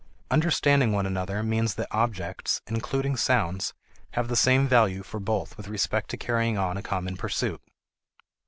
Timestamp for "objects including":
1.91-3.15